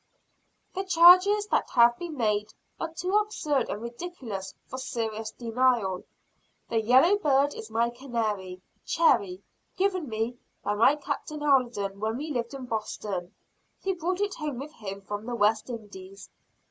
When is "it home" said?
14.21-14.57